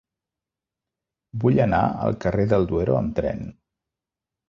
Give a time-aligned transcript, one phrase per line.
[1.45, 3.49] Vull anar al carrer del Duero amb tren.